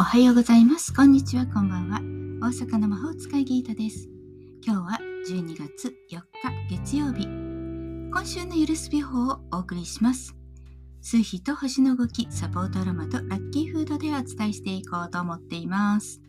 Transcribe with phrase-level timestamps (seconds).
[0.00, 0.94] おはようございます。
[0.94, 1.98] こんにちは、こんばんは。
[2.40, 4.08] 大阪の魔法使いギータです。
[4.64, 6.20] 今日は12月4
[6.70, 7.26] 日月曜日。
[7.26, 10.34] 今週のゆるすび法をお送りします。
[11.02, 16.22] 数日と星の動き、サポートアロマとラッキーフードでお伝えしていこうと思っています。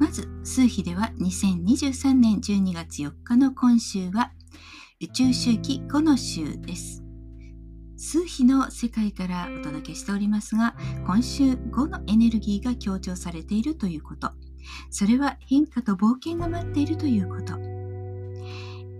[0.00, 4.32] まず、数日では2023年12月4日の今週は
[5.02, 7.05] 宇宙周期5の週です。
[8.06, 14.30] 数比の世界からお届けしておりますが今週5のエネルギーが強調されているということ。
[14.90, 17.54] それは変化と冒険が待っているということ。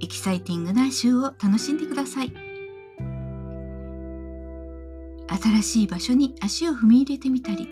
[0.01, 2.33] エキサイティングな週を楽しんでください。
[5.29, 7.69] 新しい場所に足を踏み入れてみたり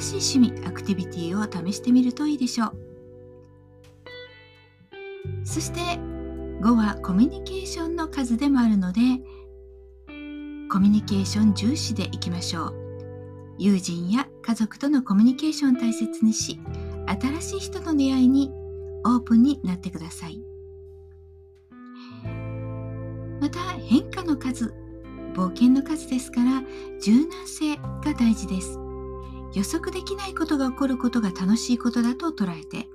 [0.00, 2.72] 新しい趣味アクティビティを試してみるといいでしょう。
[5.44, 9.00] そして5はコミュニケーションの数でもあるので
[10.72, 12.74] コミュニケーション重視でいきましょう。
[13.58, 16.58] 友人や家族とのコミュニケーションを大切にし
[17.20, 18.50] 新しい人との出会いに
[19.04, 20.42] オープンになってください。
[23.38, 24.72] また変化の数
[25.34, 26.62] 冒険の数ですから
[27.02, 28.78] 柔軟性が大事です。
[29.54, 32.88] 予測できないことが起こることが楽しいことだと捉えて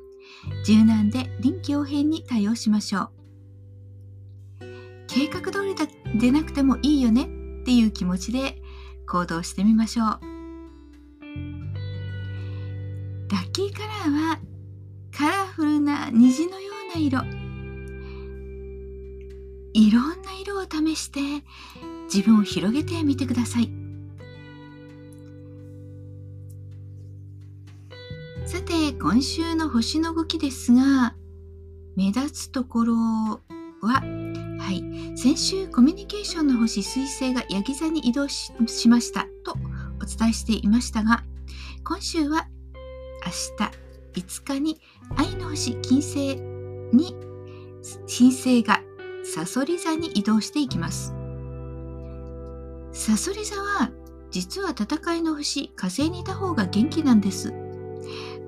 [0.65, 3.09] 柔軟で臨機応変に対応しましょう。
[5.05, 5.75] 計画通り
[6.19, 7.36] でなくてもいいよね。
[7.67, 8.55] っていう気持ちで
[9.09, 10.07] 行動してみましょう。
[13.29, 14.39] ラッキーカラーは
[15.13, 17.19] カラフルな虹のような色。
[19.73, 21.19] いろんな色を試して
[22.05, 23.69] 自分を広げてみてください。
[28.45, 31.15] さて今週の星の動きですが
[31.97, 32.95] 目立つところ
[33.81, 34.01] は
[34.67, 34.83] はい、
[35.15, 38.51] 先週コミュニケーションの星彗星がヤギ座に移動し
[38.89, 39.25] ました。
[39.45, 39.53] と
[40.01, 41.23] お伝えしていましたが
[41.85, 42.49] 今週は
[43.25, 43.65] 明
[44.13, 44.81] 日5日に
[45.15, 46.35] 愛の星金星
[46.91, 47.15] に
[48.07, 48.81] 金星が
[49.23, 51.15] サソリ座に移動していきます。
[52.91, 53.89] サソリ座は
[54.31, 57.53] 実は戦いの星火星にいた方が元気なんです。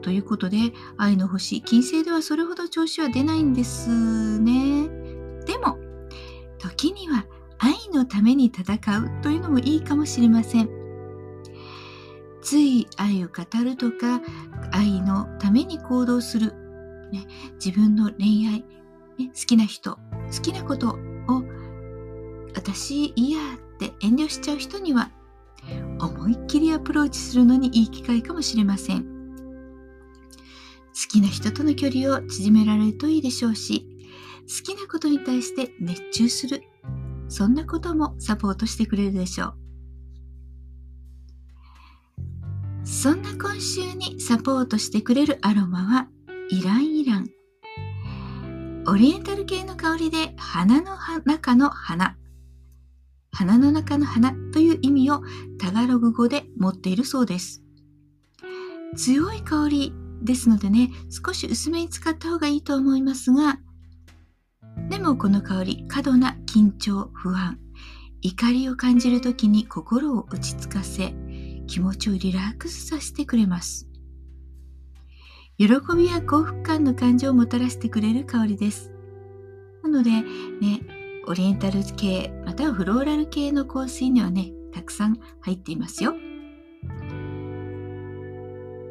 [0.01, 0.57] ということで
[0.97, 4.98] 愛の星金星ではそれほど調子は出ないんですね。
[6.79, 7.25] 時には
[7.57, 10.69] 愛のために戦うというのもいいかもしれません。
[12.41, 14.21] つい愛を語るとか
[14.71, 16.53] 愛のために行動する、
[17.11, 17.27] ね、
[17.63, 18.63] 自分の恋愛、
[19.17, 20.95] ね、好きな人好きなことを
[22.55, 25.11] 私いやって遠慮しちゃう人には
[25.99, 29.03] 思いっきりアプローチするのにいい機会かもしれません。
[29.03, 29.09] 好
[31.09, 33.85] きな人との距離を縮められるといいでしょうし
[34.49, 36.63] 好きなことに対して熱中する。
[37.27, 39.53] そんなこともサポートしてくれるでしょう。
[42.83, 46.07] そんな今週にサポートしてくれるアロマは
[46.49, 47.29] イランイラン。
[48.87, 52.17] オリエンタル系の香りで花の中の花。
[53.31, 55.21] 花の中の花という意味を
[55.59, 57.61] タガログ語で持っているそうです。
[58.95, 59.93] 強い香り
[60.23, 63.59] ですのでね少し薄めに使った方がいいと思いますが
[64.99, 67.57] でもこの香り過度な緊張不安
[68.21, 71.13] 怒りを感じる時に心を落ち着かせ
[71.67, 73.87] 気持ちをリラックスさせてくれます。
[75.57, 78.91] 喜びや幸福感の感情をもたらしてくれる香りです。
[79.83, 80.81] なのでね
[81.27, 86.13] オリエンタル系またはフローラル系の香水にはねたくさん入っていますよ。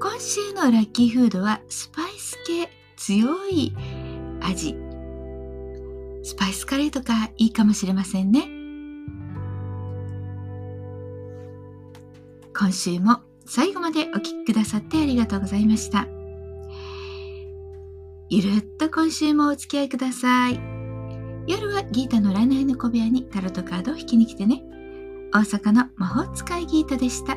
[0.00, 3.76] 今週のラッキーフードはスパイス系強い
[4.40, 4.87] 味。
[6.28, 8.50] スパイスカレーとかいいかもしれませんね。
[12.54, 16.06] 今週も最後までお聴きくださってありがとうございました。
[18.28, 20.60] ゆるっと今週もお付き合いください。
[21.46, 24.62] 夜はギータの占いの小部屋にタロットカードを引きに来てね。
[25.32, 27.36] 大阪の魔法使いギータでした。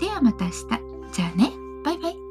[0.00, 0.56] ではまた明日。
[1.12, 1.52] じゃあね。
[1.84, 2.21] バイバイ。